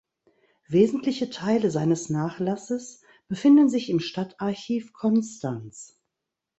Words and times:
Wesentliche 0.67 1.29
Teile 1.29 1.69
seines 1.69 2.09
Nachlasses 2.09 3.03
befinden 3.27 3.69
sich 3.69 3.87
im 3.91 3.99
Stadtarchiv 3.99 4.93
Konstanz. 4.93 6.01